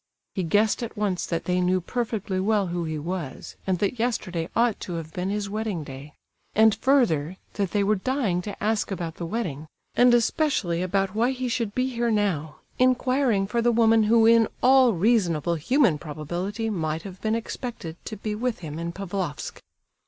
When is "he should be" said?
11.29-11.87